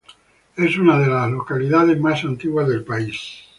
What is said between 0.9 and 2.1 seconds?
de las localidades